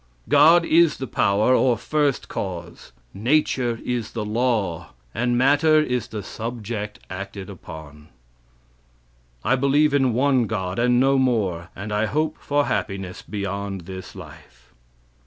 [0.29, 6.23] "God is the power, or first cause; nature is the law, and matter is the
[6.23, 8.07] subject acted upon.
[9.43, 14.15] "I believe in one God and no more, and I hope for happiness beyond this
[14.15, 14.73] life.